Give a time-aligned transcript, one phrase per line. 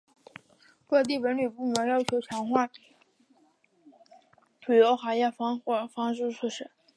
[0.87, 2.71] 各地文旅部门要强化
[4.65, 6.71] 旅游行业防火防汛措施